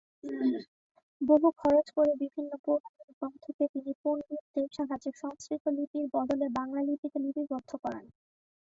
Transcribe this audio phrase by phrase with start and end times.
[1.21, 7.71] বহু খরচ করে বিভিন্ন পৌরাণিক গ্রন্থকে তিনি পণ্ডিতদের সাহায্যে সংস্কৃত লিপির বদলে বাংলা লিপিতে লিপিবদ্ধ
[7.83, 8.05] করান।